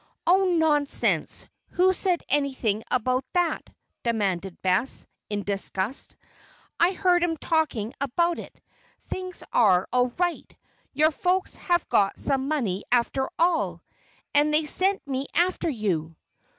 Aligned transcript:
"Oh, 0.25 0.45
nonsense! 0.57 1.45
Who 1.73 1.93
said 1.93 2.23
anything 2.27 2.83
about 2.89 3.23
that?" 3.33 3.69
demanded 4.03 4.59
Bess, 4.63 5.05
in 5.29 5.43
disgust. 5.43 6.15
"I 6.79 6.93
heard 6.93 7.23
'em 7.23 7.37
talking 7.37 7.93
about 8.01 8.39
it! 8.39 8.59
Things 9.03 9.43
are 9.53 9.87
all 9.93 10.07
right! 10.17 10.55
Your 10.91 11.11
folks 11.11 11.55
have 11.57 11.87
got 11.87 12.17
some 12.17 12.47
money 12.47 12.83
after 12.91 13.29
all! 13.37 13.83
And 14.33 14.51
they 14.51 14.65
sent 14.65 15.05
me 15.05 15.27
after 15.35 15.69
you!" 15.69 16.15